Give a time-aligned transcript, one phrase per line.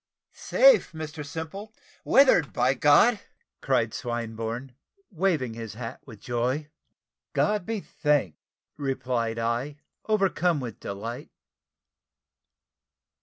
[0.33, 1.75] "Safe, Mr Simple!
[2.03, 3.19] weathered, by God!"
[3.61, 4.71] cried Swinburne,
[5.11, 6.69] waving his hat with joy.
[7.33, 8.39] "God be thanked!"
[8.77, 9.77] replied I,
[10.07, 11.29] overcome with delight.